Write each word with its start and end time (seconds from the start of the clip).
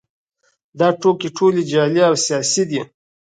دا 0.79 0.87
ټوکې 1.01 1.29
ټولې 1.37 1.61
جعلي 1.71 2.01
او 2.09 2.15
سیاسي 2.25 2.63
دي 2.69 2.81